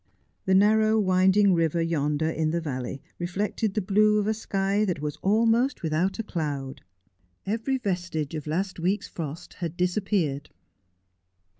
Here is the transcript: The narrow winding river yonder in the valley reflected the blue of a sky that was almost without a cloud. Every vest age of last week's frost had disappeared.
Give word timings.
The 0.45 0.55
narrow 0.55 0.99
winding 0.99 1.53
river 1.53 1.79
yonder 1.79 2.27
in 2.27 2.49
the 2.49 2.59
valley 2.59 3.03
reflected 3.19 3.75
the 3.75 3.83
blue 3.83 4.17
of 4.17 4.25
a 4.25 4.33
sky 4.33 4.83
that 4.83 4.99
was 4.99 5.17
almost 5.17 5.83
without 5.83 6.17
a 6.17 6.23
cloud. 6.23 6.81
Every 7.45 7.77
vest 7.77 8.15
age 8.15 8.33
of 8.33 8.47
last 8.47 8.79
week's 8.79 9.07
frost 9.07 9.53
had 9.61 9.77
disappeared. 9.77 10.49